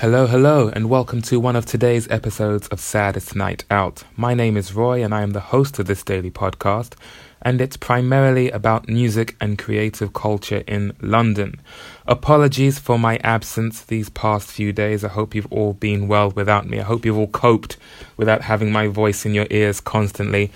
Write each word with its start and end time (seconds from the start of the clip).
Hello, 0.00 0.26
hello, 0.26 0.70
and 0.70 0.88
welcome 0.88 1.20
to 1.20 1.38
one 1.38 1.56
of 1.56 1.66
today's 1.66 2.08
episodes 2.08 2.66
of 2.68 2.80
Saddest 2.80 3.36
Night 3.36 3.66
Out. 3.70 4.02
My 4.16 4.32
name 4.32 4.56
is 4.56 4.72
Roy, 4.72 5.04
and 5.04 5.14
I 5.14 5.20
am 5.20 5.32
the 5.32 5.40
host 5.52 5.78
of 5.78 5.84
this 5.84 6.02
daily 6.02 6.30
podcast, 6.30 6.94
and 7.42 7.60
it's 7.60 7.76
primarily 7.76 8.50
about 8.50 8.88
music 8.88 9.36
and 9.42 9.58
creative 9.58 10.14
culture 10.14 10.64
in 10.66 10.96
London. 11.02 11.60
Apologies 12.06 12.78
for 12.78 12.98
my 12.98 13.18
absence 13.18 13.82
these 13.82 14.08
past 14.08 14.50
few 14.50 14.72
days. 14.72 15.04
I 15.04 15.08
hope 15.08 15.34
you've 15.34 15.52
all 15.52 15.74
been 15.74 16.08
well 16.08 16.30
without 16.30 16.66
me. 16.66 16.80
I 16.80 16.84
hope 16.84 17.04
you've 17.04 17.18
all 17.18 17.26
coped 17.26 17.76
without 18.16 18.40
having 18.40 18.72
my 18.72 18.86
voice 18.86 19.26
in 19.26 19.34
your 19.34 19.48
ears 19.50 19.82
constantly. 19.82 20.50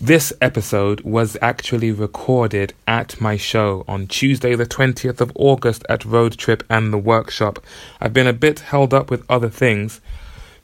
This 0.00 0.32
episode 0.40 1.00
was 1.02 1.36
actually 1.40 1.92
recorded 1.92 2.74
at 2.86 3.20
my 3.20 3.36
show 3.36 3.84
on 3.86 4.06
Tuesday, 4.06 4.54
the 4.54 4.66
20th 4.66 5.20
of 5.20 5.32
August 5.34 5.84
at 5.88 6.04
Road 6.04 6.36
Trip 6.36 6.62
and 6.68 6.92
the 6.92 6.98
Workshop. 6.98 7.64
I've 8.00 8.12
been 8.12 8.26
a 8.26 8.32
bit 8.32 8.60
held 8.60 8.92
up 8.92 9.10
with 9.10 9.24
other 9.30 9.48
things 9.48 10.00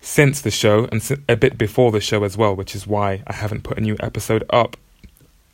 since 0.01 0.41
the 0.41 0.51
show 0.51 0.87
and 0.87 1.25
a 1.29 1.37
bit 1.37 1.57
before 1.57 1.93
the 1.93 2.01
show 2.01 2.25
as 2.25 2.37
well, 2.37 2.55
which 2.57 2.75
is 2.75 2.87
why 2.87 3.23
I 3.27 3.35
haven't 3.35 3.63
put 3.63 3.79
a 3.79 3.83
new 3.83 3.97
episode 4.01 4.45
up. 4.51 4.77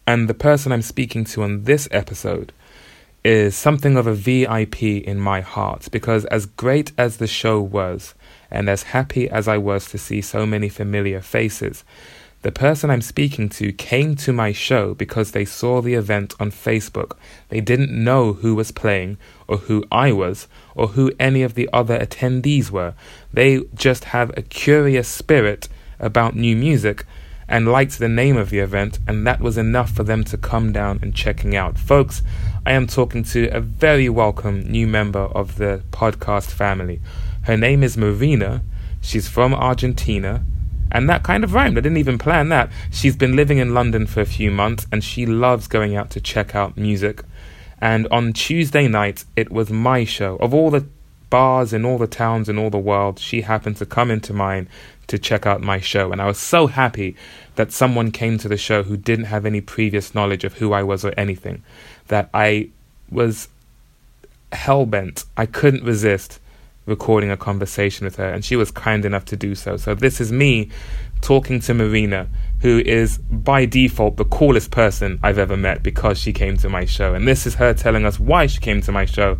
And 0.06 0.28
the 0.28 0.34
person 0.34 0.72
I'm 0.72 0.82
speaking 0.82 1.24
to 1.26 1.42
on 1.42 1.64
this 1.64 1.86
episode 1.90 2.52
is 3.24 3.56
something 3.56 3.96
of 3.96 4.06
a 4.06 4.14
VIP 4.14 4.82
in 4.82 5.20
my 5.20 5.40
heart 5.40 5.88
because, 5.90 6.24
as 6.26 6.46
great 6.46 6.92
as 6.96 7.18
the 7.18 7.26
show 7.26 7.60
was, 7.60 8.14
and 8.50 8.70
as 8.70 8.84
happy 8.84 9.28
as 9.28 9.48
I 9.48 9.58
was 9.58 9.88
to 9.90 9.98
see 9.98 10.22
so 10.22 10.46
many 10.46 10.68
familiar 10.68 11.20
faces, 11.20 11.84
the 12.46 12.52
person 12.52 12.90
I'm 12.90 13.02
speaking 13.02 13.48
to 13.58 13.72
came 13.72 14.14
to 14.14 14.32
my 14.32 14.52
show 14.52 14.94
because 14.94 15.32
they 15.32 15.44
saw 15.44 15.82
the 15.82 15.94
event 15.94 16.32
on 16.38 16.52
Facebook. 16.52 17.16
They 17.48 17.60
didn't 17.60 17.90
know 17.90 18.34
who 18.34 18.54
was 18.54 18.70
playing, 18.70 19.18
or 19.48 19.56
who 19.56 19.82
I 19.90 20.12
was, 20.12 20.46
or 20.76 20.86
who 20.86 21.10
any 21.18 21.42
of 21.42 21.54
the 21.54 21.68
other 21.72 21.98
attendees 21.98 22.70
were. 22.70 22.94
They 23.32 23.62
just 23.74 24.04
have 24.14 24.30
a 24.36 24.42
curious 24.42 25.08
spirit 25.08 25.68
about 25.98 26.36
new 26.36 26.54
music 26.54 27.04
and 27.48 27.66
liked 27.66 27.98
the 27.98 28.08
name 28.08 28.36
of 28.36 28.50
the 28.50 28.60
event, 28.60 29.00
and 29.08 29.26
that 29.26 29.40
was 29.40 29.58
enough 29.58 29.90
for 29.90 30.04
them 30.04 30.22
to 30.22 30.38
come 30.38 30.70
down 30.70 31.00
and 31.02 31.16
checking 31.16 31.56
out. 31.56 31.76
Folks, 31.76 32.22
I 32.64 32.74
am 32.74 32.86
talking 32.86 33.24
to 33.24 33.48
a 33.48 33.58
very 33.58 34.08
welcome 34.08 34.60
new 34.70 34.86
member 34.86 35.18
of 35.34 35.56
the 35.56 35.82
podcast 35.90 36.52
family. 36.52 37.00
Her 37.42 37.56
name 37.56 37.82
is 37.82 37.96
Marina. 37.96 38.62
She's 39.00 39.26
from 39.26 39.52
Argentina 39.52 40.44
and 40.90 41.08
that 41.08 41.22
kind 41.22 41.44
of 41.44 41.52
rhymed. 41.52 41.76
I 41.76 41.80
didn't 41.80 41.98
even 41.98 42.18
plan 42.18 42.48
that. 42.50 42.70
She's 42.90 43.16
been 43.16 43.36
living 43.36 43.58
in 43.58 43.74
London 43.74 44.06
for 44.06 44.20
a 44.20 44.26
few 44.26 44.50
months 44.50 44.86
and 44.92 45.02
she 45.02 45.26
loves 45.26 45.66
going 45.66 45.96
out 45.96 46.10
to 46.10 46.20
check 46.20 46.54
out 46.54 46.76
music. 46.76 47.22
And 47.80 48.06
on 48.08 48.32
Tuesday 48.32 48.88
night, 48.88 49.24
it 49.34 49.50
was 49.50 49.70
my 49.70 50.04
show. 50.04 50.36
Of 50.36 50.54
all 50.54 50.70
the 50.70 50.86
bars 51.28 51.72
in 51.72 51.84
all 51.84 51.98
the 51.98 52.06
towns 52.06 52.48
in 52.48 52.58
all 52.58 52.70
the 52.70 52.78
world, 52.78 53.18
she 53.18 53.42
happened 53.42 53.76
to 53.78 53.86
come 53.86 54.10
into 54.10 54.32
mine 54.32 54.68
to 55.08 55.18
check 55.18 55.46
out 55.46 55.60
my 55.60 55.80
show. 55.80 56.12
And 56.12 56.22
I 56.22 56.26
was 56.26 56.38
so 56.38 56.66
happy 56.66 57.16
that 57.56 57.72
someone 57.72 58.10
came 58.10 58.38
to 58.38 58.48
the 58.48 58.56
show 58.56 58.82
who 58.82 58.96
didn't 58.96 59.26
have 59.26 59.46
any 59.46 59.60
previous 59.60 60.14
knowledge 60.14 60.44
of 60.44 60.54
who 60.54 60.72
I 60.72 60.82
was 60.82 61.04
or 61.04 61.12
anything. 61.16 61.62
That 62.08 62.30
I 62.32 62.70
was 63.10 63.48
hell 64.52 64.86
bent. 64.86 65.24
I 65.36 65.46
couldn't 65.46 65.84
resist 65.84 66.40
recording 66.86 67.30
a 67.30 67.36
conversation 67.36 68.04
with 68.04 68.16
her, 68.16 68.28
and 68.28 68.44
she 68.44 68.56
was 68.56 68.70
kind 68.70 69.04
enough 69.04 69.24
to 69.26 69.36
do 69.36 69.54
so. 69.54 69.76
So, 69.76 69.94
this 69.94 70.20
is 70.20 70.32
me 70.32 70.70
talking 71.20 71.60
to 71.60 71.74
Marina, 71.74 72.28
who 72.60 72.78
is 72.78 73.18
by 73.18 73.64
default 73.66 74.16
the 74.16 74.24
coolest 74.24 74.70
person 74.70 75.18
I've 75.22 75.38
ever 75.38 75.56
met 75.56 75.82
because 75.82 76.18
she 76.18 76.32
came 76.32 76.56
to 76.58 76.68
my 76.68 76.84
show. 76.84 77.14
And 77.14 77.26
this 77.26 77.46
is 77.46 77.54
her 77.54 77.74
telling 77.74 78.04
us 78.04 78.18
why 78.18 78.46
she 78.46 78.60
came 78.60 78.80
to 78.82 78.92
my 78.92 79.04
show 79.04 79.38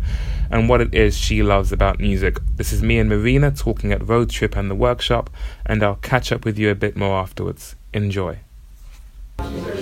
and 0.51 0.69
what 0.69 0.81
it 0.81 0.93
is 0.93 1.17
she 1.17 1.43
loves 1.43 1.71
about 1.71 1.99
music. 1.99 2.37
This 2.55 2.71
is 2.71 2.81
me 2.81 2.99
and 2.99 3.09
Marina 3.09 3.51
talking 3.51 3.91
at 3.91 4.07
Road 4.07 4.29
Trip 4.29 4.55
and 4.55 4.69
the 4.69 4.75
workshop, 4.75 5.29
and 5.65 5.83
I'll 5.83 5.95
catch 5.95 6.31
up 6.31 6.45
with 6.45 6.57
you 6.57 6.69
a 6.69 6.75
bit 6.75 6.95
more 6.95 7.17
afterwards. 7.17 7.75
Enjoy. 7.93 8.39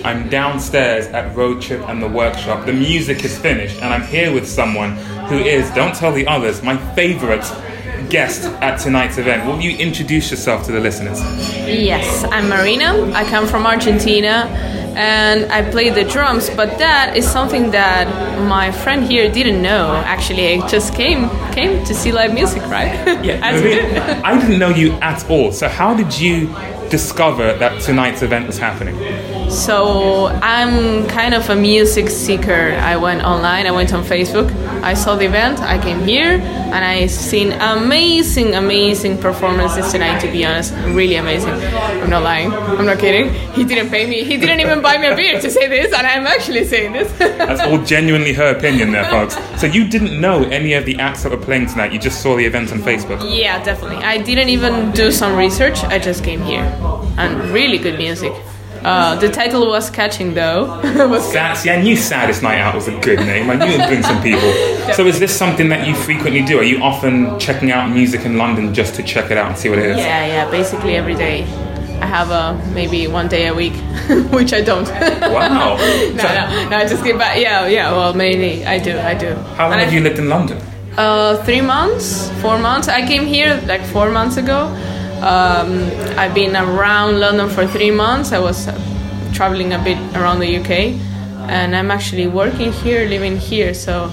I'm 0.04 0.28
downstairs 0.28 1.06
at 1.06 1.34
Road 1.36 1.62
Trip 1.62 1.80
and 1.88 2.02
the 2.02 2.08
workshop. 2.08 2.66
The 2.66 2.72
music 2.72 3.24
is 3.24 3.36
finished, 3.38 3.80
and 3.80 3.92
I'm 3.92 4.02
here 4.02 4.32
with 4.32 4.46
someone 4.46 4.96
who 5.28 5.38
is, 5.38 5.70
don't 5.70 5.94
tell 5.94 6.12
the 6.12 6.26
others, 6.26 6.62
my 6.62 6.76
favorite 6.94 7.44
guest 8.10 8.44
at 8.62 8.78
tonight's 8.78 9.18
event. 9.18 9.46
Will 9.46 9.60
you 9.60 9.76
introduce 9.78 10.30
yourself 10.30 10.64
to 10.66 10.72
the 10.72 10.80
listeners? 10.80 11.20
Yes, 11.66 12.24
I'm 12.30 12.48
Marina. 12.48 13.10
I 13.12 13.24
come 13.24 13.46
from 13.46 13.66
Argentina 13.66 14.48
and 14.96 15.50
I 15.52 15.68
play 15.70 15.90
the 15.90 16.04
drums, 16.04 16.48
but 16.50 16.78
that 16.78 17.16
is 17.16 17.28
something 17.30 17.72
that 17.72 18.06
my 18.48 18.70
friend 18.72 19.04
here 19.04 19.30
didn't 19.30 19.60
know. 19.60 20.02
Actually, 20.06 20.54
I 20.54 20.68
just 20.68 20.94
came 20.94 21.28
came 21.52 21.84
to 21.84 21.94
see 21.94 22.12
live 22.12 22.32
music, 22.32 22.62
right? 22.62 22.94
Yeah, 23.24 23.40
Marina, 23.52 24.20
I 24.24 24.38
didn't 24.40 24.58
know 24.58 24.70
you 24.70 24.92
at 25.00 25.28
all. 25.28 25.52
So 25.52 25.68
how 25.68 25.94
did 25.94 26.18
you 26.18 26.46
discover 26.88 27.54
that 27.58 27.82
tonight's 27.82 28.22
event 28.22 28.46
was 28.46 28.58
happening? 28.58 28.96
So 29.50 30.26
I'm 30.42 31.06
kind 31.08 31.34
of 31.34 31.48
a 31.50 31.56
music 31.56 32.08
seeker. 32.08 32.72
I 32.92 32.96
went 32.96 33.22
online, 33.22 33.66
I 33.66 33.70
went 33.70 33.92
on 33.92 34.02
Facebook, 34.04 34.50
I 34.86 34.94
saw 34.94 35.16
the 35.16 35.24
event, 35.26 35.58
I 35.58 35.82
came 35.82 35.98
here, 36.04 36.34
and 36.74 36.84
I 36.84 37.06
seen 37.06 37.50
amazing, 37.50 38.54
amazing 38.54 39.18
performances 39.18 39.90
tonight. 39.90 40.20
To 40.20 40.30
be 40.30 40.44
honest, 40.44 40.72
really 40.94 41.16
amazing. 41.16 41.50
I'm 42.02 42.08
not 42.08 42.22
lying. 42.22 42.52
I'm 42.52 42.86
not 42.86 43.00
kidding. 43.00 43.34
He 43.54 43.64
didn't 43.64 43.90
pay 43.90 44.06
me. 44.06 44.22
He 44.22 44.36
didn't 44.36 44.60
even 44.60 44.82
buy 44.82 44.96
me 44.98 45.08
a 45.08 45.16
beer 45.16 45.40
to 45.40 45.50
say 45.50 45.66
this, 45.66 45.92
and 45.92 46.06
I'm 46.06 46.24
actually 46.28 46.64
saying 46.66 46.92
this. 46.92 47.10
That's 47.18 47.62
all 47.62 47.82
genuinely 47.94 48.32
her 48.34 48.54
opinion, 48.56 48.92
there, 48.92 49.10
folks. 49.10 49.36
So 49.60 49.66
you 49.66 49.88
didn't 49.88 50.20
know 50.20 50.44
any 50.44 50.74
of 50.74 50.84
the 50.84 51.00
acts 51.00 51.24
that 51.24 51.32
were 51.32 51.44
playing 51.48 51.66
tonight. 51.66 51.92
You 51.92 51.98
just 51.98 52.22
saw 52.22 52.36
the 52.36 52.44
event 52.44 52.70
on 52.70 52.78
Facebook. 52.78 53.20
Yeah, 53.28 53.60
definitely. 53.64 54.04
I 54.04 54.18
didn't 54.18 54.50
even 54.50 54.92
do 54.92 55.10
some 55.10 55.34
research. 55.34 55.82
I 55.82 55.98
just 55.98 56.22
came 56.22 56.42
here, 56.42 56.62
and 57.18 57.50
really 57.50 57.78
good 57.78 57.98
music. 57.98 58.32
Uh, 58.86 59.16
the 59.16 59.28
title 59.28 59.66
was 59.66 59.90
catching 59.90 60.34
though. 60.34 60.66
was 61.08 61.32
Sad, 61.32 61.56
see, 61.56 61.70
I 61.70 61.82
knew 61.82 61.96
Saddest 61.96 62.40
Night 62.40 62.60
Out 62.60 62.76
was 62.76 62.86
a 62.86 62.96
good 63.00 63.18
name. 63.18 63.50
I 63.50 63.56
knew 63.56 63.66
it 63.66 63.78
would 63.78 63.88
bring 63.88 64.02
some 64.04 64.22
people. 64.22 64.48
so 64.94 65.04
is 65.06 65.18
this 65.18 65.36
something 65.36 65.68
that 65.70 65.88
you 65.88 65.94
frequently 65.96 66.42
do? 66.42 66.60
Are 66.60 66.62
you 66.62 66.80
often 66.80 67.36
checking 67.40 67.72
out 67.72 67.90
music 67.90 68.24
in 68.24 68.38
London 68.38 68.72
just 68.72 68.94
to 68.94 69.02
check 69.02 69.32
it 69.32 69.38
out 69.38 69.48
and 69.48 69.58
see 69.58 69.68
what 69.68 69.80
it 69.80 69.86
is? 69.86 69.96
Yeah, 69.96 70.26
yeah, 70.26 70.50
basically 70.52 70.94
every 70.94 71.16
day. 71.16 71.42
I 72.00 72.06
have 72.06 72.30
a 72.30 72.54
maybe 72.72 73.08
one 73.08 73.26
day 73.26 73.48
a 73.48 73.54
week, 73.54 73.72
which 74.30 74.52
I 74.52 74.60
don't. 74.60 74.88
Wow. 74.88 75.76
no, 75.78 76.14
no, 76.14 76.68
no, 76.68 76.76
I 76.76 76.86
just 76.86 77.02
get 77.02 77.18
back. 77.18 77.40
Yeah, 77.40 77.66
yeah. 77.66 77.90
Well, 77.90 78.14
mainly 78.14 78.64
I 78.66 78.78
do, 78.78 78.96
I 78.96 79.14
do. 79.14 79.34
How 79.56 79.64
long 79.64 79.72
and 79.72 79.80
have 79.80 79.90
I, 79.90 79.94
you 79.96 80.00
lived 80.00 80.20
in 80.20 80.28
London? 80.28 80.58
Uh, 80.96 81.42
three 81.44 81.60
months, 81.60 82.30
four 82.40 82.58
months. 82.58 82.86
I 82.86 83.04
came 83.04 83.26
here 83.26 83.60
like 83.66 83.82
four 83.82 84.10
months 84.10 84.36
ago. 84.36 84.68
Um, 85.22 85.90
I've 86.18 86.34
been 86.34 86.54
around 86.56 87.20
London 87.20 87.48
for 87.48 87.66
three 87.66 87.90
months. 87.90 88.32
I 88.32 88.38
was 88.38 88.68
uh, 88.68 88.78
traveling 89.32 89.72
a 89.72 89.78
bit 89.78 89.98
around 90.14 90.40
the 90.40 90.56
UK, 90.58 90.70
and 91.48 91.74
I'm 91.74 91.90
actually 91.90 92.26
working 92.26 92.72
here, 92.72 93.08
living 93.08 93.36
here. 93.36 93.72
So, 93.74 94.08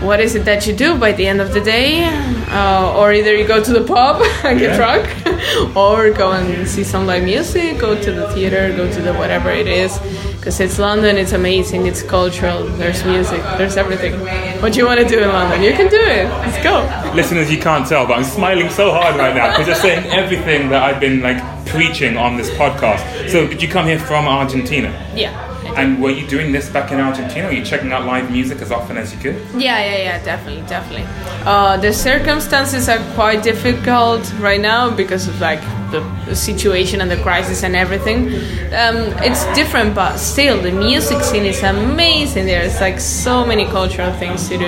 what 0.00 0.20
is 0.20 0.34
it 0.34 0.44
that 0.44 0.66
you 0.66 0.74
do 0.74 0.98
by 0.98 1.12
the 1.12 1.26
end 1.26 1.40
of 1.40 1.52
the 1.54 1.60
day? 1.60 2.04
Uh, 2.50 2.94
or 2.96 3.12
either 3.12 3.34
you 3.34 3.46
go 3.46 3.62
to 3.62 3.72
the 3.72 3.84
pub 3.84 4.22
and 4.44 4.58
get 4.58 4.70
yeah. 4.70 4.76
drunk, 4.76 5.76
or 5.76 6.10
go 6.10 6.32
and 6.32 6.68
see 6.68 6.84
some 6.84 7.06
live 7.06 7.24
music, 7.24 7.78
go 7.78 8.00
to 8.00 8.12
the 8.12 8.28
theater, 8.32 8.74
go 8.76 8.90
to 8.92 9.00
the 9.00 9.14
whatever 9.14 9.50
it 9.50 9.66
is 9.66 9.98
because 10.38 10.60
it's 10.60 10.78
London, 10.78 11.18
it's 11.18 11.32
amazing, 11.32 11.86
it's 11.86 12.02
cultural, 12.02 12.64
there's 12.78 13.04
music, 13.04 13.42
there's 13.58 13.76
everything. 13.76 14.18
What 14.62 14.72
do 14.72 14.78
you 14.78 14.86
want 14.86 15.00
to 15.00 15.06
do 15.06 15.18
in 15.20 15.28
London, 15.28 15.62
you 15.62 15.72
can 15.72 15.90
do 15.90 16.00
it. 16.00 16.24
Let's 16.24 16.62
go. 16.62 17.12
Listeners, 17.14 17.50
you 17.50 17.58
can't 17.58 17.86
tell, 17.86 18.06
but 18.06 18.18
I'm 18.18 18.24
smiling 18.24 18.70
so 18.70 18.92
hard 18.92 19.16
right 19.16 19.34
now 19.34 19.50
because 19.50 19.66
you're 19.66 19.76
saying 19.76 20.06
everything 20.12 20.68
that 20.70 20.82
I've 20.82 21.00
been 21.00 21.20
like 21.20 21.42
preaching 21.66 22.16
on 22.16 22.36
this 22.36 22.50
podcast. 22.50 23.30
So, 23.30 23.46
did 23.46 23.60
you 23.60 23.68
come 23.68 23.86
here 23.86 23.98
from 23.98 24.26
Argentina? 24.26 24.90
Yeah. 25.14 25.47
And 25.78 26.02
were 26.02 26.10
you 26.10 26.26
doing 26.26 26.50
this 26.50 26.68
back 26.68 26.90
in 26.90 26.98
Argentina? 26.98 27.46
Were 27.46 27.52
you 27.52 27.64
checking 27.64 27.92
out 27.92 28.04
live 28.04 28.32
music 28.32 28.60
as 28.60 28.72
often 28.72 28.96
as 28.96 29.14
you 29.14 29.20
could? 29.20 29.36
Yeah, 29.54 29.78
yeah, 29.78 29.96
yeah, 29.98 30.24
definitely, 30.24 30.66
definitely. 30.66 31.06
Uh, 31.46 31.76
the 31.76 31.92
circumstances 31.92 32.88
are 32.88 32.98
quite 33.14 33.44
difficult 33.44 34.28
right 34.40 34.60
now 34.60 34.90
because 34.90 35.28
of 35.28 35.40
like 35.40 35.60
the 35.92 36.34
situation 36.34 37.00
and 37.00 37.08
the 37.08 37.16
crisis 37.18 37.62
and 37.62 37.76
everything. 37.76 38.26
Um, 38.74 39.14
it's 39.22 39.44
different, 39.54 39.94
but 39.94 40.16
still, 40.16 40.60
the 40.60 40.72
music 40.72 41.22
scene 41.22 41.46
is 41.46 41.62
amazing. 41.62 42.46
There's 42.46 42.80
like 42.80 42.98
so 42.98 43.46
many 43.46 43.64
cultural 43.66 44.12
things 44.14 44.48
to 44.48 44.58
do. 44.58 44.66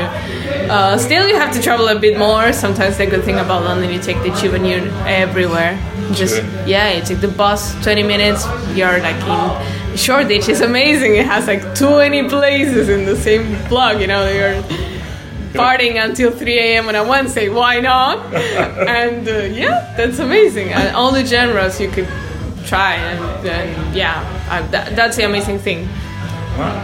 Uh, 0.70 0.96
still, 0.96 1.26
you 1.26 1.34
have 1.34 1.52
to 1.54 1.60
travel 1.60 1.88
a 1.88 1.98
bit 1.98 2.20
more. 2.20 2.52
Sometimes 2.52 2.98
the 2.98 3.06
good 3.06 3.24
thing 3.24 3.40
about 3.40 3.64
London, 3.64 3.92
you 3.92 4.00
take 4.00 4.22
the 4.22 4.30
tube 4.40 4.54
and 4.54 4.64
you're 4.64 4.86
everywhere. 5.08 5.76
Just 6.12 6.42
yeah, 6.66 6.94
you 6.94 7.02
take 7.02 7.20
the 7.20 7.28
bus, 7.28 7.74
20 7.82 8.04
minutes, 8.04 8.44
you're 8.76 8.98
like 9.00 9.16
in 9.16 9.79
Shoreditch 9.96 10.48
is 10.48 10.60
amazing. 10.60 11.16
It 11.16 11.26
has 11.26 11.46
like 11.46 11.74
20 11.74 12.28
places 12.28 12.88
in 12.88 13.04
the 13.04 13.16
same 13.16 13.56
block. 13.68 14.00
You 14.00 14.06
know, 14.06 14.28
you're 14.30 14.62
partying 15.52 16.02
until 16.02 16.30
3 16.30 16.58
a.m. 16.58 16.88
on 16.88 16.94
a 16.94 17.04
Wednesday. 17.04 17.48
Why 17.48 17.80
not? 17.80 18.18
and 18.34 19.28
uh, 19.28 19.42
yeah, 19.44 19.94
that's 19.96 20.18
amazing. 20.18 20.68
And 20.72 20.94
all 20.94 21.12
the 21.12 21.24
genres 21.24 21.80
you 21.80 21.90
could 21.90 22.08
try, 22.64 22.94
and, 22.94 23.46
and 23.48 23.96
yeah, 23.96 24.46
I, 24.48 24.62
that, 24.68 24.94
that's 24.94 25.16
the 25.16 25.24
amazing 25.24 25.58
thing. 25.58 25.88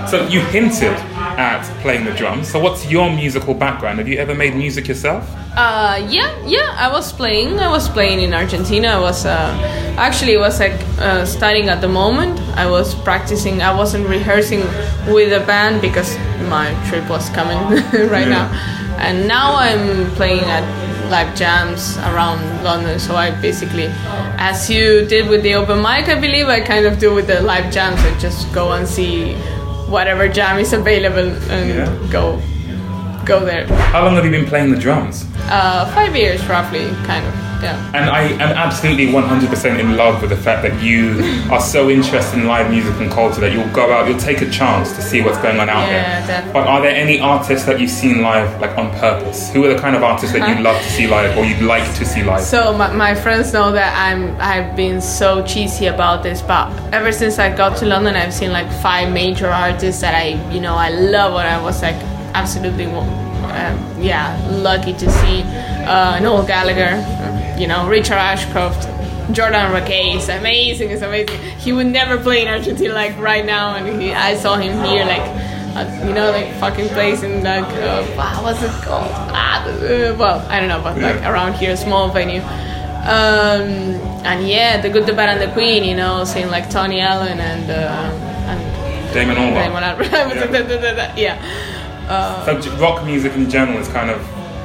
So 0.09 0.27
you 0.29 0.41
hinted 0.41 0.93
at 1.37 1.63
playing 1.83 2.05
the 2.05 2.13
drums. 2.13 2.49
So, 2.49 2.59
what's 2.61 2.87
your 2.91 3.11
musical 3.11 3.55
background? 3.55 3.99
Have 3.99 4.09
you 4.09 4.19
ever 4.19 4.35
made 4.35 4.55
music 4.55 4.87
yourself? 4.89 5.29
Uh, 5.57 6.07
yeah, 6.09 6.31
yeah. 6.47 6.75
I 6.79 6.89
was 6.91 7.13
playing. 7.13 7.59
I 7.59 7.69
was 7.71 7.89
playing 7.89 8.21
in 8.21 8.33
Argentina. 8.33 8.89
I 8.89 9.01
was 9.01 9.27
uh, 9.27 9.51
actually 9.99 10.37
was 10.37 10.61
like 10.61 10.79
uh, 10.99 11.25
studying 11.27 11.69
at 11.69 11.81
the 11.81 11.89
moment. 11.89 12.39
I 12.57 12.71
was 12.71 12.95
practicing. 12.95 13.61
I 13.63 13.75
wasn't 13.77 14.07
rehearsing 14.09 14.61
with 15.13 15.33
a 15.33 15.45
band 15.47 15.83
because 15.83 16.17
my 16.49 16.73
trip 16.89 17.09
was 17.11 17.29
coming 17.31 17.59
right 18.11 18.29
Yeah. 18.29 18.49
now, 18.49 18.97
and 18.99 19.27
now 19.29 19.57
I'm 19.57 20.11
playing 20.13 20.45
at 20.45 20.65
live 21.11 21.35
jams 21.37 21.97
around 21.99 22.41
London. 22.65 22.99
So 22.99 23.15
I 23.17 23.31
basically, 23.43 23.89
as 24.39 24.71
you 24.71 25.05
did 25.07 25.29
with 25.29 25.43
the 25.43 25.55
open 25.55 25.79
mic, 25.83 26.09
I 26.09 26.19
believe 26.21 26.49
I 26.49 26.61
kind 26.61 26.87
of 26.87 26.99
do 26.99 27.15
with 27.15 27.27
the 27.27 27.41
live 27.43 27.73
jams. 27.73 28.01
I 28.01 28.17
just 28.19 28.53
go 28.53 28.73
and 28.73 28.87
see 28.87 29.37
whatever 29.89 30.29
jam 30.29 30.59
is 30.59 30.73
available 30.73 31.31
and 31.51 31.69
Yeah. 31.69 32.11
go 32.11 32.41
go 33.25 33.41
there. 33.45 33.67
How 33.93 34.05
long 34.05 34.15
have 34.15 34.25
you 34.25 34.31
been 34.31 34.47
playing 34.47 34.71
the 34.71 34.79
drums? 34.79 35.25
Uh, 35.49 35.87
five 35.95 36.15
years 36.17 36.45
roughly, 36.49 36.87
kind 37.05 37.27
of. 37.27 37.35
Yeah. 37.63 37.83
And 37.95 38.11
I 38.11 38.25
am 38.25 38.53
absolutely 38.55 39.07
100% 39.07 39.81
in 39.81 39.97
love 39.97 40.21
with 40.21 40.29
the 40.29 40.37
fact 40.37 40.61
that 40.63 40.83
you 40.83 41.17
are 41.51 41.61
so 41.61 41.89
interested 41.89 42.39
in 42.39 42.47
live 42.47 42.71
music 42.71 42.95
and 43.01 43.11
culture 43.11 43.41
that 43.41 43.51
you'll 43.53 43.73
go 43.73 43.91
out, 43.95 44.07
you'll 44.07 44.19
take 44.19 44.43
a 44.43 44.51
chance 44.51 44.93
to 44.95 45.01
see 45.01 45.23
what's 45.23 45.39
going 45.39 45.59
on 45.59 45.71
out 45.71 45.89
Yeah, 45.89 46.21
there. 46.21 46.27
definitely. 46.27 46.53
But 46.53 46.67
are 46.69 46.83
there 46.83 46.95
any 46.95 47.19
artists 47.19 47.65
that 47.65 47.81
you've 47.81 47.91
seen 47.91 48.21
live, 48.21 48.61
like 48.61 48.77
on 48.77 48.91
purpose? 48.99 49.51
Who 49.53 49.65
are 49.65 49.73
the 49.73 49.81
kind 49.81 49.97
of 49.97 50.03
artists 50.03 50.37
that 50.37 50.47
you'd 50.47 50.63
love 50.63 50.77
to 50.83 50.89
see 50.91 51.07
live 51.07 51.35
or 51.39 51.47
you'd 51.47 51.63
like 51.63 51.85
to 51.95 52.05
see 52.05 52.23
live? 52.23 52.43
So 52.43 52.77
my, 52.77 52.93
my 52.93 53.15
friends 53.15 53.55
know 53.55 53.73
that 53.73 53.97
I'm 53.97 54.37
I've 54.39 54.77
been 54.77 55.01
so 55.01 55.43
cheesy 55.47 55.87
about 55.87 56.23
this, 56.23 56.43
but 56.43 56.71
ever 56.93 57.11
since 57.11 57.39
I 57.39 57.57
got 57.57 57.79
to 57.79 57.87
London, 57.87 58.17
I've 58.17 58.35
seen 58.35 58.53
like 58.53 58.71
five 58.83 59.11
major 59.11 59.49
artists 59.49 60.03
that 60.03 60.15
I 60.15 60.27
you 60.53 60.61
know 60.61 60.75
I 60.75 60.91
love, 60.91 61.33
and 61.41 61.49
I 61.49 61.63
was 61.63 61.81
like 61.81 61.97
absolutely 62.35 62.87
um, 63.51 64.03
yeah 64.03 64.37
lucky 64.51 64.93
to 64.95 65.11
see 65.11 65.43
uh, 65.87 66.19
Noel 66.21 66.47
Gallagher, 66.47 66.95
you 67.59 67.67
know 67.67 67.89
Richard 67.89 68.19
Ashcroft. 68.19 68.89
Jordan 69.33 69.73
Rakei 69.73 70.15
is 70.15 70.29
amazing. 70.29 70.91
It's 70.91 71.03
amazing. 71.03 71.41
He 71.59 71.73
would 71.73 71.89
never 71.89 72.17
play 72.17 72.43
in 72.43 72.49
Argentina 72.49 72.95
like 72.95 73.19
right 73.19 73.45
now, 73.45 73.75
and 73.75 74.01
he, 74.01 74.15
I 74.15 74.37
saw 74.37 74.57
him 74.57 74.73
here 74.85 75.05
like 75.05 75.27
uh, 75.77 76.07
you 76.07 76.15
know, 76.15 76.31
like 76.31 76.55
fucking 76.55 76.89
place 76.89 77.23
in 77.23 77.45
like 77.45 77.65
uh, 77.65 78.07
wow, 78.17 78.43
what's 78.43 78.63
it 78.63 78.71
called? 78.83 79.11
Ah, 79.13 79.63
uh, 79.63 80.17
well, 80.19 80.41
I 80.49 80.59
don't 80.59 80.71
know, 80.71 80.81
but 80.81 80.99
like 80.99 81.21
around 81.23 81.55
here, 81.55 81.77
small 81.77 82.09
venue. 82.09 82.41
Um, 82.41 84.01
and 84.25 84.49
yeah, 84.49 84.81
the 84.81 84.89
good, 84.89 85.05
the 85.05 85.13
bad, 85.13 85.29
and 85.29 85.41
the 85.41 85.53
queen. 85.53 85.85
You 85.85 85.95
know, 85.95 86.25
seeing 86.25 86.49
like 86.49 86.71
Tony 86.71 87.01
Allen 87.01 87.39
and 87.41 87.71
uh, 87.71 88.11
and 88.49 89.13
Damon 89.13 89.37
Albarn. 89.37 89.55
Damon 89.55 89.83
Albarn. 89.83 91.17
yeah. 91.19 91.37
Uh, 92.09 92.45
So 92.63 92.71
rock 92.77 93.05
music 93.05 93.33
in 93.35 93.49
general 93.51 93.79
is 93.79 93.89
kind 93.89 94.11
of 94.11 94.21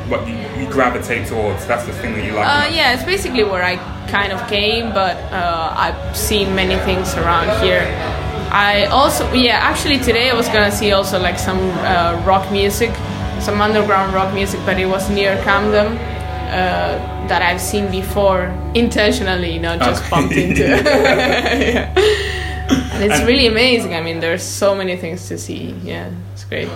what 0.09 0.27
you, 0.27 0.35
you 0.59 0.69
gravitate 0.71 1.27
towards. 1.27 1.65
That's 1.65 1.85
the 1.85 1.93
thing 1.93 2.13
that 2.15 2.25
you 2.25 2.33
like. 2.33 2.47
Uh, 2.47 2.73
yeah, 2.73 2.93
it's 2.93 3.03
basically 3.03 3.43
where 3.43 3.63
I 3.63 3.77
kind 4.09 4.31
of 4.33 4.45
came, 4.47 4.93
but 4.93 5.15
uh, 5.31 5.73
I've 5.75 6.15
seen 6.17 6.53
many 6.55 6.75
things 6.85 7.15
around 7.15 7.47
here. 7.63 7.83
I 8.51 8.85
also, 8.91 9.31
yeah, 9.33 9.57
actually 9.61 9.99
today 9.99 10.29
I 10.29 10.33
was 10.35 10.47
gonna 10.49 10.71
see 10.71 10.91
also 10.91 11.17
like 11.19 11.39
some 11.39 11.59
uh, 11.79 12.21
rock 12.25 12.51
music, 12.51 12.91
some 13.39 13.61
underground 13.61 14.13
rock 14.13 14.33
music, 14.33 14.59
but 14.65 14.77
it 14.77 14.85
was 14.87 15.09
near 15.09 15.41
Camden. 15.43 15.97
Uh, 16.51 17.07
that 17.29 17.41
I've 17.41 17.61
seen 17.61 17.89
before 17.89 18.47
intentionally, 18.75 19.53
you 19.53 19.59
know, 19.61 19.77
just 19.77 20.01
Okay. 20.03 20.09
bumped 20.09 20.33
into. 20.35 20.63
Yeah. 20.67 21.93
And 22.93 23.03
it's 23.09 23.21
really 23.23 23.47
amazing. 23.47 23.95
I 23.95 24.01
mean, 24.01 24.19
there's 24.19 24.43
so 24.43 24.75
many 24.75 24.97
things 24.97 25.29
to 25.29 25.37
see. 25.37 25.73
Yeah, 25.81 26.09
it's 26.33 26.43
great. 26.43 26.67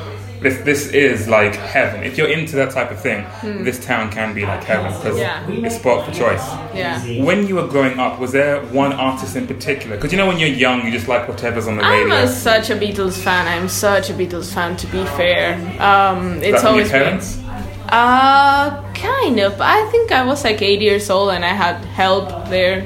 This 0.41 0.57
this 0.63 0.89
is 0.89 1.27
like 1.27 1.55
heaven. 1.55 2.03
If 2.03 2.17
you're 2.17 2.27
into 2.27 2.55
that 2.57 2.71
type 2.71 2.91
of 2.91 2.99
thing, 2.99 3.25
this 3.63 3.83
town 3.83 4.11
can 4.11 4.33
be 4.33 4.45
like 4.45 4.63
heaven 4.63 4.91
because. 4.93 5.17
Yeah. 5.17 5.47
it's 5.49 5.75
spot 5.75 6.05
for 6.05 6.11
choice. 6.11 6.45
Yeah. 6.75 7.23
When 7.23 7.47
you 7.47 7.55
were 7.55 7.67
growing 7.67 7.97
up, 7.99 8.19
was 8.19 8.31
there 8.31 8.61
one 8.67 8.93
artist 8.93 9.35
in 9.35 9.47
particular? 9.47 9.95
Because 9.95 10.11
you 10.11 10.17
know 10.17 10.27
when 10.27 10.37
you're 10.37 10.49
young, 10.49 10.85
you 10.85 10.91
just 10.91 11.07
like 11.07 11.27
whatever's 11.27 11.67
on 11.67 11.77
the 11.77 11.83
radio. 11.83 12.03
I'm 12.03 12.09
radio. 12.11 12.25
a, 12.25 12.27
such 12.27 12.69
a 12.69 12.75
Beatles 12.75 13.17
fan. 13.17 13.47
I'm 13.47 13.69
such 13.69 14.09
a 14.09 14.13
Beatles 14.13 14.53
fan. 14.53 14.75
To 14.77 14.87
be 14.87 15.05
fair, 15.05 15.55
um, 15.81 16.41
it's 16.43 16.63
always 16.63 16.89
your 16.91 16.99
been- 16.99 17.05
parents? 17.05 17.39
Uh, 17.87 18.81
kind 18.93 19.39
of. 19.39 19.61
I 19.61 19.87
think 19.91 20.11
I 20.11 20.25
was 20.25 20.43
like 20.43 20.61
eight 20.61 20.81
years 20.81 21.09
old 21.09 21.29
and 21.31 21.45
I 21.45 21.49
had 21.53 21.85
help 21.85 22.49
there. 22.49 22.85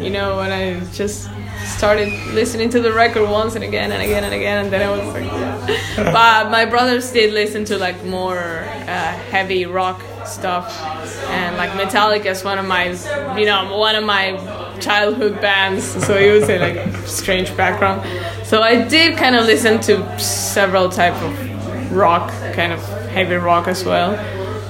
You 0.00 0.10
know, 0.10 0.36
when 0.36 0.52
I 0.52 0.80
just 0.92 1.28
started 1.66 2.12
listening 2.32 2.70
to 2.70 2.80
the 2.80 2.92
record 2.92 3.28
once 3.28 3.54
and 3.54 3.64
again 3.64 3.92
and 3.92 4.02
again 4.02 4.24
and 4.24 4.34
again, 4.34 4.64
and 4.64 4.72
then 4.72 4.82
I 4.82 4.90
was 4.90 5.12
like, 5.12 5.24
yeah. 5.24 5.96
but 6.12 6.50
my 6.50 6.64
brothers 6.64 7.12
did 7.12 7.32
listen 7.32 7.64
to 7.66 7.78
like 7.78 8.04
more 8.04 8.38
uh, 8.38 9.12
heavy 9.30 9.66
rock 9.66 10.00
stuff, 10.24 10.80
and 11.28 11.56
like 11.56 11.70
Metallica 11.70 12.26
is 12.26 12.44
one 12.44 12.58
of 12.58 12.66
my, 12.66 12.90
you 13.38 13.46
know, 13.46 13.76
one 13.76 13.94
of 13.94 14.04
my 14.04 14.32
childhood 14.80 15.40
bands. 15.40 15.84
So 15.84 16.16
it 16.16 16.32
was 16.32 16.48
a 16.48 16.58
like 16.58 17.06
strange 17.06 17.56
background. 17.56 18.02
So 18.46 18.62
I 18.62 18.86
did 18.86 19.16
kind 19.16 19.36
of 19.36 19.46
listen 19.46 19.80
to 19.82 20.18
several 20.18 20.88
type 20.88 21.14
of 21.14 21.92
rock, 21.92 22.30
kind 22.54 22.72
of 22.72 22.80
heavy 23.08 23.36
rock 23.36 23.68
as 23.68 23.84
well. 23.84 24.14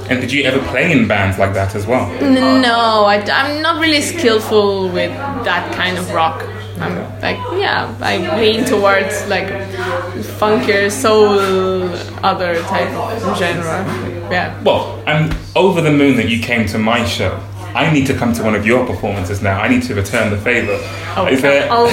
And 0.08 0.20
did 0.20 0.30
you 0.30 0.44
ever 0.44 0.64
play 0.68 0.92
in 0.92 1.08
bands 1.08 1.36
like 1.36 1.52
that 1.54 1.74
as 1.74 1.84
well? 1.84 2.08
No, 2.20 3.04
I, 3.06 3.16
am 3.16 3.60
not 3.60 3.80
really 3.80 4.00
skillful 4.00 4.88
with 4.88 5.10
that 5.44 5.74
kind 5.74 5.98
of 5.98 6.12
rock. 6.12 6.44
I'm 6.78 7.20
like, 7.20 7.36
yeah, 7.58 7.96
I 8.00 8.38
lean 8.40 8.64
towards 8.64 9.26
like 9.28 9.46
funkier, 10.38 10.90
soul, 10.90 11.88
other 12.24 12.60
type 12.62 12.90
of 12.90 13.38
genre. 13.38 13.84
Yeah. 14.30 14.60
Well, 14.62 15.02
I'm 15.06 15.30
over 15.54 15.80
the 15.80 15.92
moon 15.92 16.16
that 16.16 16.28
you 16.28 16.40
came 16.40 16.66
to 16.68 16.78
my 16.78 17.04
show. 17.04 17.40
I 17.76 17.92
need 17.92 18.06
to 18.06 18.14
come 18.16 18.32
to 18.34 18.42
one 18.42 18.54
of 18.54 18.64
your 18.66 18.86
performances 18.86 19.42
now. 19.42 19.60
I 19.60 19.68
need 19.68 19.82
to 19.84 19.94
return 19.94 20.30
the 20.30 20.38
favor. 20.38 20.78
Oh, 21.16 21.26
Is 21.26 21.42
there, 21.42 21.68
oh. 21.70 21.86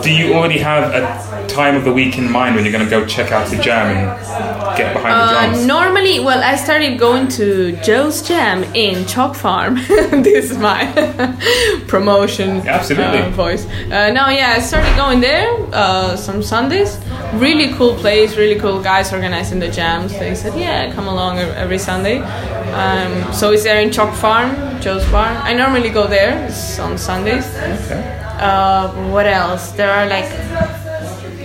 do 0.02 0.10
you 0.10 0.34
already 0.34 0.58
have 0.58 0.84
a 0.94 1.46
time 1.48 1.74
of 1.76 1.84
the 1.84 1.92
week 1.92 2.16
in 2.18 2.30
mind 2.30 2.54
when 2.54 2.64
you're 2.64 2.72
going 2.72 2.84
to 2.84 2.90
go 2.90 3.04
check 3.06 3.32
out 3.32 3.48
the 3.50 3.56
jam 3.58 3.86
and 3.96 4.76
get 4.78 4.92
behind 4.94 5.14
the 5.14 5.24
Uh, 5.38 5.46
drums? 5.50 5.66
normally, 5.66 6.20
well, 6.20 6.42
I 6.42 6.56
started 6.56 6.98
going 6.98 7.28
to 7.38 7.72
Joe's 7.82 8.22
Jam 8.22 8.62
in 8.74 9.06
Chalk 9.06 9.34
Farm. 9.34 9.74
this 10.28 10.50
is 10.52 10.58
my 10.58 10.84
promotion 11.88 12.56
Yeah, 12.64 12.76
absolutely. 12.76 13.20
uh, 13.20 13.30
voice. 13.30 13.66
Uh, 13.66 14.10
no, 14.12 14.28
yeah, 14.28 14.54
I 14.56 14.60
started 14.60 14.94
going 14.96 15.20
there 15.20 15.48
uh, 15.72 16.16
some 16.16 16.42
Sundays. 16.42 16.98
Really 17.38 17.72
cool 17.74 17.94
place, 17.94 18.36
really 18.36 18.58
cool 18.58 18.80
guys 18.80 19.12
organizing 19.12 19.58
the 19.58 19.68
jams. 19.68 20.12
They 20.12 20.34
said, 20.34 20.58
yeah, 20.58 20.92
come 20.94 21.06
along 21.06 21.38
every 21.38 21.78
Sunday. 21.78 22.18
Um, 22.72 23.32
so 23.32 23.52
it's 23.52 23.62
there 23.62 23.80
in 23.80 23.90
Chalk 23.90 24.14
Farm, 24.14 24.80
Joe's 24.80 25.04
Bar. 25.10 25.28
I 25.28 25.52
normally 25.52 25.90
go 25.90 26.06
there 26.06 26.46
it's 26.46 26.78
on 26.78 26.96
Sundays. 26.96 27.46
Okay. 27.46 28.22
Uh, 28.38 29.10
what 29.10 29.26
else? 29.26 29.72
There 29.72 29.90
are 29.90 30.06
like 30.06 30.28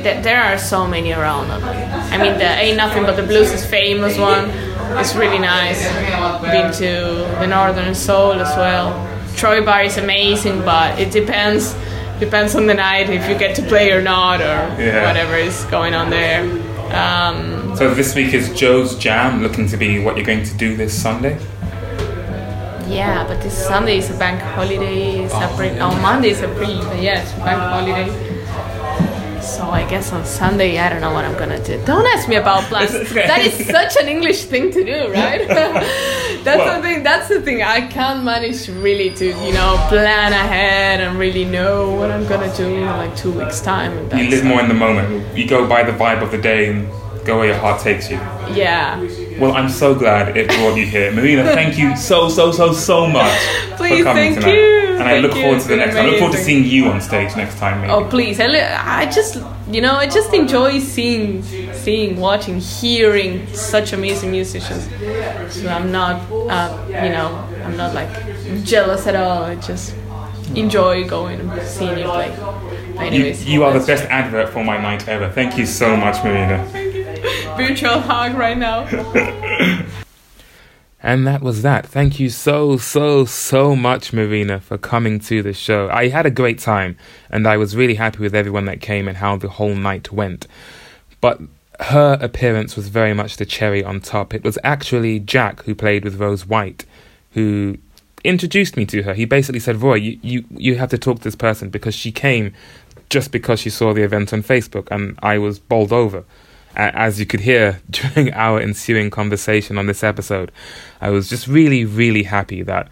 th- 0.03 0.23
there 0.23 0.41
are 0.41 0.57
so 0.57 0.87
many 0.87 1.13
around. 1.13 1.51
I 1.51 2.17
mean, 2.17 2.37
the 2.37 2.45
Ain't 2.45 2.77
Nothing 2.77 3.03
But 3.03 3.15
the 3.15 3.23
Blues 3.23 3.51
is 3.51 3.65
famous 3.65 4.17
one. 4.17 4.49
It's 4.99 5.15
really 5.15 5.39
nice. 5.39 5.81
Been 6.41 6.71
to 6.73 7.27
the 7.39 7.47
Northern 7.47 7.95
Soul 7.95 8.33
as 8.33 8.55
well. 8.57 9.07
Troy 9.35 9.63
Bar 9.63 9.83
is 9.83 9.97
amazing, 9.97 10.61
but 10.61 10.99
it 10.99 11.11
depends 11.11 11.75
depends 12.21 12.55
on 12.55 12.67
the 12.67 12.73
night 12.75 13.09
if 13.09 13.27
you 13.27 13.35
get 13.37 13.55
to 13.55 13.63
play 13.63 13.91
or 13.91 14.01
not 14.01 14.39
or 14.41 14.59
Yeah. 14.79 15.07
whatever 15.07 15.35
is 15.35 15.65
going 15.65 15.93
on 15.95 16.09
there. 16.11 16.41
Um, 16.93 17.75
So 17.75 17.93
this 17.95 18.13
week 18.15 18.33
is 18.33 18.49
Joe's 18.53 18.95
Jam, 18.95 19.41
looking 19.41 19.67
to 19.69 19.77
be 19.77 19.99
what 20.03 20.15
you're 20.17 20.25
going 20.33 20.43
to 20.43 20.53
do 20.53 20.75
this 20.77 20.93
Sunday. 20.93 21.37
yeah, 22.87 23.23
but 23.27 23.41
this 23.41 23.57
Sunday 23.67 23.97
is 23.97 24.09
a 24.09 24.13
bank 24.19 24.39
holiday. 24.41 25.23
It's 25.23 25.33
a 25.33 25.47
pre- 25.57 25.79
oh, 25.79 25.95
Monday 26.01 26.29
is 26.29 26.41
a 26.41 26.49
pre. 26.49 26.67
Yeah, 27.01 27.21
it's 27.23 27.31
bank 27.45 27.59
holiday. 27.73 28.07
So 29.41 29.63
I 29.69 29.89
guess 29.89 30.11
on 30.13 30.23
Sunday, 30.25 30.77
I 30.77 30.87
don't 30.89 31.01
know 31.01 31.13
what 31.13 31.25
I'm 31.25 31.37
gonna 31.37 31.61
do. 31.63 31.81
Don't 31.85 32.05
ask 32.15 32.29
me 32.29 32.35
about 32.35 32.63
plans. 32.65 32.93
Okay. 33.11 33.27
That 33.27 33.41
is 33.41 33.65
such 33.67 33.97
an 34.01 34.07
English 34.07 34.45
thing 34.45 34.71
to 34.71 34.83
do, 34.83 35.11
right? 35.11 35.47
that's 36.43 36.57
Well- 36.59 36.81
the 36.81 36.87
thing. 36.87 37.03
That's 37.03 37.27
the 37.27 37.41
thing. 37.41 37.63
I 37.63 37.81
can't 37.87 38.23
manage 38.23 38.67
really 38.69 39.09
to, 39.15 39.25
you 39.25 39.53
know, 39.53 39.83
plan 39.89 40.31
ahead 40.33 41.01
and 41.01 41.17
really 41.17 41.45
know 41.45 41.91
what 41.91 42.11
I'm 42.11 42.25
gonna 42.27 42.53
do 42.55 42.67
in 42.67 42.85
like 42.85 43.15
two 43.15 43.31
weeks 43.31 43.59
time. 43.61 43.97
And 43.97 44.21
You 44.21 44.29
live 44.29 44.45
more 44.45 44.61
in 44.61 44.67
the 44.67 44.73
moment. 44.75 45.35
You 45.37 45.47
go 45.47 45.67
by 45.67 45.83
the 45.83 45.91
vibe 45.91 46.21
of 46.21 46.31
the 46.31 46.37
day 46.37 46.69
and 46.69 46.87
go 47.25 47.39
where 47.39 47.47
your 47.47 47.57
heart 47.57 47.81
takes 47.81 48.09
you. 48.09 48.17
Yeah. 48.53 48.99
Well, 49.41 49.53
I'm 49.53 49.69
so 49.69 49.95
glad 49.95 50.37
it 50.37 50.49
brought 50.49 50.77
you 50.77 50.85
here. 50.85 51.11
Marina, 51.11 51.43
thank 51.45 51.75
you 51.75 51.97
so, 51.97 52.29
so, 52.29 52.51
so, 52.51 52.73
so 52.73 53.07
much 53.07 53.35
Please, 53.75 53.97
for 53.97 54.03
coming 54.03 54.35
thank 54.35 54.35
tonight. 54.35 54.53
you. 54.53 54.87
And 54.93 55.01
I 55.01 55.13
Thank 55.13 55.23
look 55.23 55.35
you. 55.35 55.41
forward 55.41 55.61
to 55.61 55.67
the 55.67 55.77
next 55.77 55.95
time. 55.95 56.05
I 56.05 56.09
look 56.09 56.19
forward 56.19 56.37
to 56.37 56.43
seeing 56.43 56.63
you 56.63 56.85
on 56.89 57.01
stage 57.01 57.35
next 57.35 57.57
time, 57.57 57.81
maybe. 57.81 57.91
Oh 57.91 58.07
please! 58.07 58.39
I, 58.39 58.45
I 59.01 59.05
just, 59.09 59.41
you 59.67 59.81
know, 59.81 59.95
I 59.95 60.05
just 60.05 60.31
enjoy 60.35 60.77
seeing, 60.77 61.41
seeing, 61.73 62.19
watching, 62.19 62.59
hearing 62.59 63.47
such 63.47 63.93
amazing 63.93 64.29
musicians. 64.29 64.87
So 65.51 65.67
I'm 65.69 65.91
not, 65.91 66.21
uh, 66.31 66.85
you 66.87 67.09
know, 67.09 67.29
I'm 67.65 67.75
not 67.75 67.95
like 67.95 68.63
jealous 68.63 69.07
at 69.07 69.15
all. 69.15 69.41
I 69.41 69.55
just 69.55 69.95
enjoy 70.53 71.09
going 71.09 71.39
and 71.39 71.67
seeing 71.67 71.97
you 71.97 72.05
play. 72.05 72.31
Anyways, 72.99 73.43
you, 73.45 73.53
you 73.53 73.63
are 73.63 73.73
the 73.73 73.83
best 73.87 74.03
advert 74.03 74.49
for 74.49 74.63
my 74.63 74.77
night 74.77 75.07
ever. 75.07 75.31
Thank 75.31 75.57
you 75.57 75.65
so 75.65 75.97
much, 75.97 76.23
Marina. 76.23 76.80
Virtual 77.57 77.99
hug 77.99 78.35
right 78.35 78.57
now. 78.57 78.87
And 81.03 81.25
that 81.25 81.41
was 81.41 81.63
that. 81.63 81.87
Thank 81.87 82.19
you 82.19 82.29
so, 82.29 82.77
so, 82.77 83.25
so 83.25 83.75
much, 83.75 84.13
Marina, 84.13 84.59
for 84.59 84.77
coming 84.77 85.19
to 85.21 85.41
the 85.41 85.51
show. 85.51 85.89
I 85.89 86.09
had 86.09 86.27
a 86.27 86.29
great 86.29 86.59
time, 86.59 86.95
and 87.31 87.47
I 87.47 87.57
was 87.57 87.75
really 87.75 87.95
happy 87.95 88.19
with 88.19 88.35
everyone 88.35 88.65
that 88.65 88.81
came 88.81 89.07
and 89.07 89.17
how 89.17 89.35
the 89.35 89.49
whole 89.49 89.73
night 89.73 90.11
went. 90.11 90.45
But 91.19 91.41
her 91.79 92.19
appearance 92.21 92.75
was 92.75 92.89
very 92.89 93.15
much 93.15 93.37
the 93.37 93.45
cherry 93.45 93.83
on 93.83 93.99
top. 93.99 94.35
It 94.35 94.43
was 94.43 94.59
actually 94.63 95.19
Jack 95.19 95.63
who 95.63 95.73
played 95.73 96.03
with 96.03 96.19
Rose 96.19 96.45
White 96.45 96.85
who 97.31 97.77
introduced 98.23 98.77
me 98.77 98.85
to 98.85 99.01
her. 99.03 99.13
He 99.13 99.25
basically 99.25 99.59
said, 99.59 99.77
Roy, 99.81 99.95
you, 99.95 100.19
you, 100.21 100.45
you 100.51 100.75
have 100.75 100.89
to 100.89 100.97
talk 100.97 101.17
to 101.17 101.23
this 101.23 101.35
person 101.35 101.69
because 101.69 101.95
she 101.95 102.11
came 102.11 102.53
just 103.09 103.31
because 103.31 103.59
she 103.59 103.69
saw 103.69 103.93
the 103.93 104.03
event 104.03 104.31
on 104.31 104.41
Facebook, 104.41 104.87
and 104.89 105.19
I 105.21 105.37
was 105.37 105.59
bowled 105.59 105.91
over. 105.91 106.23
As 106.75 107.19
you 107.19 107.25
could 107.25 107.41
hear 107.41 107.81
during 107.89 108.33
our 108.33 108.59
ensuing 108.59 109.09
conversation 109.09 109.77
on 109.77 109.87
this 109.87 110.03
episode, 110.03 110.51
I 110.99 111.09
was 111.09 111.29
just 111.29 111.47
really, 111.47 111.85
really 111.85 112.23
happy 112.23 112.63
that 112.63 112.89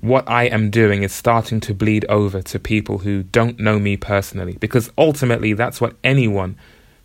what 0.00 0.28
I 0.28 0.44
am 0.44 0.70
doing 0.70 1.02
is 1.02 1.12
starting 1.12 1.60
to 1.60 1.74
bleed 1.74 2.04
over 2.08 2.40
to 2.42 2.58
people 2.58 2.98
who 2.98 3.24
don't 3.24 3.58
know 3.58 3.78
me 3.78 3.96
personally, 3.96 4.56
because 4.60 4.90
ultimately 4.96 5.52
that's 5.54 5.80
what 5.80 5.96
anyone 6.04 6.56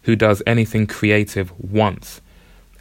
who 0.03 0.15
does 0.15 0.43
anything 0.45 0.85
creative 0.85 1.51
wants. 1.59 2.21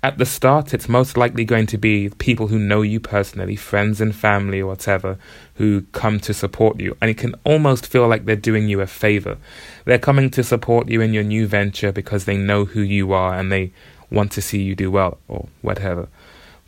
At 0.04 0.18
the 0.18 0.26
start, 0.26 0.74
it's 0.74 0.88
most 0.88 1.16
likely 1.16 1.44
going 1.44 1.66
to 1.68 1.78
be 1.78 2.10
people 2.18 2.48
who 2.48 2.58
know 2.58 2.82
you 2.82 2.98
personally, 2.98 3.54
friends 3.54 4.00
and 4.00 4.12
family 4.12 4.58
or 4.58 4.66
whatever, 4.66 5.16
who 5.54 5.82
come 5.92 6.18
to 6.20 6.34
support 6.34 6.80
you. 6.80 6.96
And 7.00 7.08
it 7.08 7.18
can 7.18 7.36
almost 7.44 7.86
feel 7.86 8.08
like 8.08 8.24
they're 8.24 8.34
doing 8.34 8.68
you 8.68 8.80
a 8.80 8.88
favor. 8.88 9.38
They're 9.84 10.00
coming 10.00 10.28
to 10.30 10.42
support 10.42 10.88
you 10.88 11.00
in 11.00 11.12
your 11.12 11.22
new 11.22 11.46
venture 11.46 11.92
because 11.92 12.24
they 12.24 12.36
know 12.36 12.64
who 12.64 12.80
you 12.80 13.12
are 13.12 13.38
and 13.38 13.52
they 13.52 13.70
want 14.10 14.32
to 14.32 14.42
see 14.42 14.60
you 14.60 14.74
do 14.74 14.90
well 14.90 15.18
or 15.28 15.46
whatever. 15.60 16.08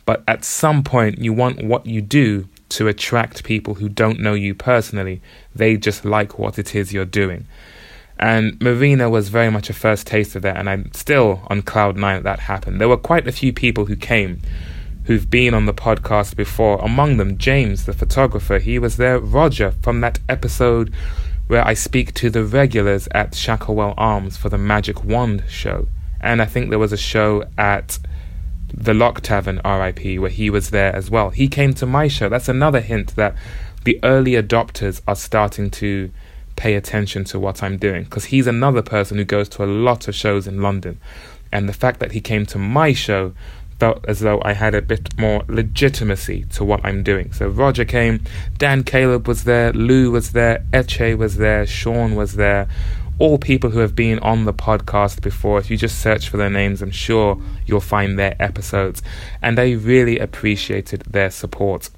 But 0.05 0.23
at 0.29 0.45
some 0.45 0.81
point, 0.81 1.17
you 1.17 1.33
want 1.33 1.61
what 1.61 1.85
you 1.85 2.01
do 2.01 2.47
to 2.69 2.87
attract 2.87 3.43
people 3.43 3.73
who 3.73 3.89
don't 3.89 4.21
know 4.21 4.33
you 4.33 4.55
personally. 4.55 5.21
They 5.53 5.75
just 5.75 6.05
like 6.05 6.39
what 6.39 6.57
it 6.57 6.73
is 6.73 6.93
you're 6.93 7.03
doing. 7.03 7.47
And 8.17 8.61
Marina 8.61 9.09
was 9.09 9.29
very 9.29 9.51
much 9.51 9.69
a 9.69 9.73
first 9.73 10.07
taste 10.07 10.35
of 10.35 10.41
that, 10.43 10.57
and 10.57 10.69
I'm 10.69 10.91
still 10.93 11.41
on 11.47 11.61
cloud 11.61 11.97
nine 11.97 12.23
that 12.23 12.23
that 12.23 12.39
happened. 12.41 12.79
There 12.79 12.89
were 12.89 12.97
quite 12.97 13.27
a 13.27 13.31
few 13.31 13.51
people 13.51 13.85
who 13.85 13.95
came 13.95 14.41
who've 15.05 15.29
been 15.29 15.53
on 15.53 15.65
the 15.65 15.73
podcast 15.73 16.35
before. 16.35 16.79
Among 16.83 17.17
them, 17.17 17.37
James, 17.37 17.85
the 17.85 17.93
photographer, 17.93 18.57
he 18.57 18.79
was 18.79 18.97
there. 18.97 19.19
Roger 19.19 19.71
from 19.81 20.01
that 20.01 20.19
episode 20.27 20.93
where 21.47 21.65
I 21.65 21.75
speak 21.75 22.13
to 22.15 22.29
the 22.29 22.43
regulars 22.43 23.07
at 23.11 23.33
Shacklewell 23.33 23.93
Arms 23.97 24.35
for 24.35 24.49
the 24.49 24.57
Magic 24.57 25.03
Wand 25.03 25.43
show. 25.47 25.87
And 26.19 26.41
I 26.41 26.45
think 26.45 26.69
there 26.69 26.79
was 26.79 26.91
a 26.91 26.97
show 26.97 27.43
at 27.57 27.99
the 28.73 28.95
Lock 28.95 29.21
Tavern, 29.21 29.61
RIP, 29.63 30.19
where 30.19 30.31
he 30.31 30.49
was 30.49 30.71
there 30.71 30.95
as 30.95 31.11
well. 31.11 31.29
He 31.29 31.47
came 31.47 31.73
to 31.75 31.85
my 31.85 32.07
show. 32.07 32.29
That's 32.29 32.49
another 32.49 32.81
hint 32.81 33.15
that 33.15 33.35
the 33.83 33.99
early 34.03 34.31
adopters 34.31 35.01
are 35.07 35.15
starting 35.15 35.69
to 35.71 36.11
pay 36.55 36.75
attention 36.75 37.23
to 37.25 37.39
what 37.39 37.61
I'm 37.61 37.77
doing 37.77 38.03
because 38.03 38.25
he's 38.25 38.47
another 38.47 38.81
person 38.81 39.17
who 39.17 39.25
goes 39.25 39.49
to 39.49 39.63
a 39.63 39.65
lot 39.65 40.07
of 40.07 40.15
shows 40.15 40.47
in 40.47 40.61
London. 40.61 40.99
And 41.51 41.69
the 41.69 41.73
fact 41.73 41.99
that 41.99 42.11
he 42.13 42.21
came 42.21 42.45
to 42.47 42.57
my 42.57 42.93
show 42.93 43.33
felt 43.79 44.05
as 44.07 44.21
though 44.21 44.41
I 44.43 44.53
had 44.53 44.73
a 44.73 44.81
bit 44.81 45.17
more 45.17 45.43
legitimacy 45.47 46.45
to 46.51 46.63
what 46.63 46.83
I'm 46.83 47.03
doing. 47.03 47.33
So 47.33 47.47
Roger 47.47 47.85
came, 47.85 48.23
Dan 48.57 48.83
Caleb 48.83 49.27
was 49.27 49.43
there, 49.43 49.73
Lou 49.73 50.11
was 50.11 50.31
there, 50.31 50.63
Eche 50.71 51.17
was 51.17 51.37
there, 51.37 51.65
Sean 51.65 52.15
was 52.15 52.35
there. 52.35 52.67
All 53.17 53.37
people 53.37 53.69
who 53.69 53.79
have 53.79 53.95
been 53.95 54.19
on 54.19 54.43
the 54.43 54.53
podcast 54.53 55.21
before. 55.21 55.57
If 55.57 55.69
you 55.69 55.77
just 55.77 55.99
search 55.99 56.27
for 56.27 56.35
their 56.35 56.49
names, 56.49 56.81
I'm 56.81 56.91
sure 56.91 57.41
you'll 57.65 57.79
find 57.79 58.19
their 58.19 58.35
episodes. 58.41 59.01
And 59.41 59.57
I 59.57 59.71
really 59.71 60.19
appreciated 60.19 61.01
their 61.01 61.29
support. 61.29 61.89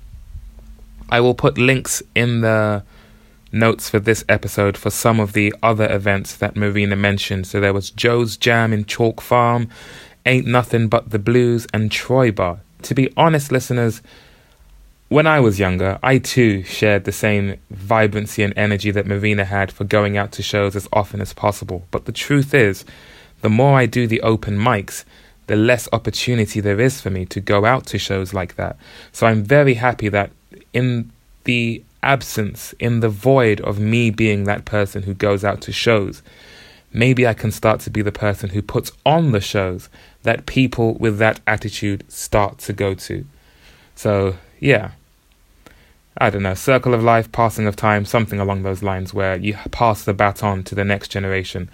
I 1.09 1.19
will 1.21 1.33
put 1.33 1.57
links 1.57 2.03
in 2.13 2.41
the 2.41 2.83
notes 3.51 3.89
for 3.89 3.99
this 3.99 4.23
episode 4.27 4.77
for 4.77 4.89
some 4.89 5.19
of 5.19 5.33
the 5.33 5.53
other 5.63 5.91
events 5.91 6.35
that 6.35 6.55
Marina 6.55 6.95
mentioned. 6.95 7.47
So 7.47 7.59
there 7.59 7.73
was 7.73 7.89
Joe's 7.89 8.37
Jam 8.37 8.73
in 8.73 8.85
Chalk 8.85 9.21
Farm, 9.21 9.69
Ain't 10.25 10.47
Nothing 10.47 10.87
But 10.87 11.09
the 11.11 11.19
Blues, 11.19 11.67
and 11.73 11.91
Troy 11.91 12.31
Bar. 12.31 12.59
To 12.83 12.93
be 12.93 13.11
honest, 13.17 13.51
listeners, 13.51 14.01
when 15.09 15.25
I 15.25 15.39
was 15.39 15.59
younger, 15.59 15.97
I 16.03 16.17
too 16.17 16.63
shared 16.63 17.05
the 17.05 17.11
same 17.11 17.57
vibrancy 17.69 18.43
and 18.43 18.53
energy 18.57 18.91
that 18.91 19.07
Marina 19.07 19.45
had 19.45 19.71
for 19.71 19.85
going 19.85 20.17
out 20.17 20.33
to 20.33 20.43
shows 20.43 20.75
as 20.75 20.87
often 20.91 21.21
as 21.21 21.33
possible. 21.33 21.87
But 21.91 22.05
the 22.05 22.11
truth 22.11 22.53
is, 22.53 22.83
the 23.41 23.49
more 23.49 23.77
I 23.77 23.85
do 23.85 24.05
the 24.07 24.21
open 24.21 24.57
mics, 24.57 25.05
the 25.47 25.55
less 25.55 25.87
opportunity 25.93 26.59
there 26.59 26.79
is 26.79 26.99
for 26.99 27.09
me 27.09 27.25
to 27.27 27.39
go 27.39 27.63
out 27.63 27.85
to 27.87 27.97
shows 27.97 28.33
like 28.33 28.55
that. 28.55 28.75
So 29.13 29.27
I'm 29.27 29.43
very 29.43 29.75
happy 29.75 30.09
that 30.09 30.31
in 30.73 31.11
the 31.45 31.81
absence, 32.03 32.73
in 32.79 32.99
the 32.99 33.09
void 33.09 33.61
of 33.61 33.79
me 33.79 34.09
being 34.09 34.43
that 34.43 34.65
person 34.65 35.03
who 35.03 35.13
goes 35.13 35.43
out 35.43 35.61
to 35.61 35.71
shows, 35.71 36.21
maybe 36.93 37.27
I 37.27 37.33
can 37.33 37.51
start 37.51 37.79
to 37.81 37.89
be 37.89 38.01
the 38.01 38.11
person 38.11 38.49
who 38.49 38.61
puts 38.61 38.91
on 39.05 39.31
the 39.31 39.41
shows 39.41 39.89
that 40.23 40.45
people 40.45 40.95
with 40.95 41.17
that 41.19 41.39
attitude 41.47 42.09
start 42.11 42.57
to 42.59 42.73
go 42.73 42.93
to. 42.93 43.25
So, 43.95 44.37
yeah. 44.59 44.91
I 46.19 46.31
don't 46.31 46.43
know, 46.43 46.55
circle 46.55 46.95
of 46.95 47.03
life, 47.03 47.31
passing 47.31 47.67
of 47.67 47.75
time, 47.75 48.03
something 48.03 48.39
along 48.39 48.63
those 48.63 48.81
lines 48.81 49.13
where 49.13 49.37
you 49.37 49.53
pass 49.69 50.03
the 50.03 50.15
baton 50.15 50.63
to 50.63 50.73
the 50.73 50.83
next 50.83 51.09
generation. 51.09 51.69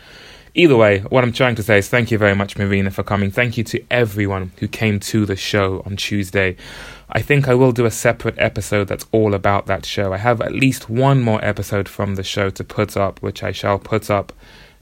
Either 0.56 0.75
way, 0.75 1.00
what 1.00 1.24
I'm 1.24 1.34
trying 1.34 1.56
to 1.56 1.63
say 1.63 1.80
is 1.80 1.89
thank 1.89 2.12
you 2.12 2.18
very 2.18 2.36
much, 2.36 2.58
Marina, 2.58 2.92
for 2.92 3.03
coming. 3.03 3.32
Thank 3.32 3.58
you 3.58 3.63
to 3.63 3.84
everyone 3.89 4.51
who 4.58 4.68
came 4.68 5.00
to 5.00 5.25
the 5.25 5.36
show 5.36 5.82
on 5.86 5.96
Tuesday. 5.96 6.58
I 7.15 7.22
think 7.22 7.48
I 7.48 7.53
will 7.53 7.72
do 7.72 7.86
a 7.86 7.91
separate 7.91 8.34
episode 8.39 8.88
that's 8.88 9.05
all 9.12 9.36
about 9.36 9.67
that 9.67 9.86
show. 9.86 10.13
I 10.13 10.17
have 10.17 10.41
at 10.41 10.51
least 10.51 10.89
one 10.89 11.22
more 11.22 11.43
episode 11.46 11.88
from 11.88 12.15
the 12.15 12.24
show 12.24 12.50
to 12.50 12.63
put 12.63 12.98
up, 12.98 13.22
which 13.22 13.43
I 13.43 13.51
shall 13.51 13.77
put 13.77 14.10
up 14.10 14.34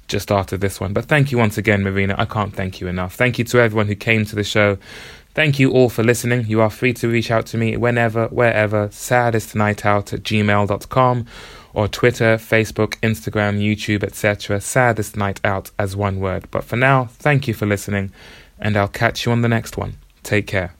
just 0.08 0.32
after 0.32 0.56
this 0.56 0.80
one. 0.80 0.94
But 0.94 1.06
thank 1.06 1.34
you 1.34 1.38
once 1.38 1.58
again, 1.58 1.84
Marina. 1.84 2.16
I 2.18 2.24
can't 2.24 2.56
thank 2.56 2.80
you 2.80 2.88
enough. 2.88 3.16
Thank 3.16 3.38
you 3.38 3.44
to 3.46 3.60
everyone 3.60 3.88
who 3.88 3.96
came 3.96 4.26
to 4.26 4.36
the 4.36 4.46
show. 4.46 4.78
Thank 5.34 5.60
you 5.60 5.72
all 5.72 5.90
for 5.90 6.04
listening. 6.04 6.46
You 6.48 6.62
are 6.62 6.70
free 6.70 6.94
to 6.94 7.10
reach 7.10 7.32
out 7.32 7.48
to 7.48 7.58
me 7.58 7.76
whenever, 7.76 8.28
wherever, 8.28 8.88
saddestnightout 8.88 10.14
at 10.14 10.24
gmail.com 10.24 11.26
or 11.74 11.88
Twitter, 11.90 12.38
Facebook, 12.38 12.96
Instagram, 13.02 13.60
YouTube, 13.60 14.04
etc. 14.04 14.62
Saddest 14.62 15.18
Night 15.18 15.42
Out 15.44 15.72
as 15.78 15.98
one 15.98 16.22
word. 16.22 16.50
But 16.50 16.64
for 16.64 16.78
now, 16.78 17.06
thank 17.06 17.48
you 17.48 17.54
for 17.54 17.66
listening, 17.66 18.12
and 18.58 18.78
I'll 18.78 18.88
catch 18.88 19.26
you 19.26 19.34
on 19.34 19.42
the 19.42 19.50
next 19.50 19.78
one. 19.78 19.96
Take 20.24 20.48
care. 20.48 20.76